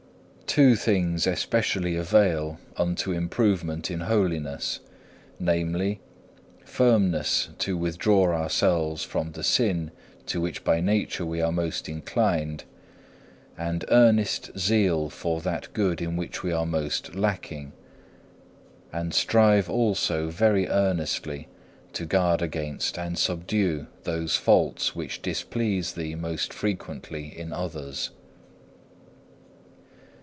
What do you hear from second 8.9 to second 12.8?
from the sin to which by nature we are most inclined,